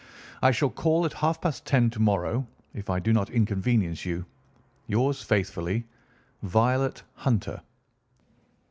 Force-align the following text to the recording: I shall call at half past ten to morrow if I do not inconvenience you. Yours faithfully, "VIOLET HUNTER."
I 0.41 0.49
shall 0.49 0.71
call 0.71 1.05
at 1.05 1.13
half 1.13 1.39
past 1.41 1.63
ten 1.63 1.91
to 1.91 1.99
morrow 1.99 2.47
if 2.73 2.89
I 2.89 2.99
do 2.99 3.13
not 3.13 3.29
inconvenience 3.29 4.03
you. 4.03 4.25
Yours 4.87 5.21
faithfully, 5.21 5.85
"VIOLET 6.41 7.03
HUNTER." 7.17 7.61